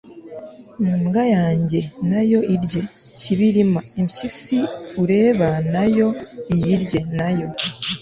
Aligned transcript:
mbwa 1.01 1.23
yange, 1.35 1.79
nayo 2.09 2.39
irye... 2.55 2.81
kibirima, 3.19 3.81
impyisi 3.99 4.57
ureba 5.01 5.49
na 5.73 5.83
yo 5.97 6.07
iyirye, 6.53 6.99
na 7.17 7.29
yo 7.37 7.47